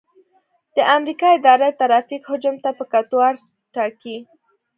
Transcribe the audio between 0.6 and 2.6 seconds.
د امریکا اداره د ترافیک حجم